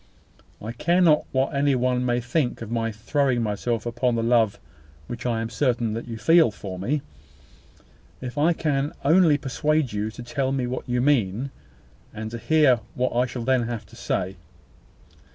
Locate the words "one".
1.75-2.03